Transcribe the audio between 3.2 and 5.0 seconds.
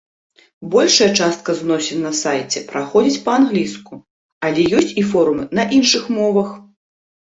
па-англійску, але ёсць